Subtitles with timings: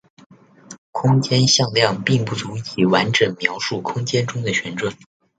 [0.91, 4.97] 空间向量并不足以完整描述空间中的旋转。